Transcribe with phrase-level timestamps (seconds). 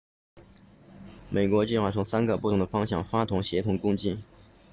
[1.29, 4.17] 美国计划从三个不同的方向发动协同攻击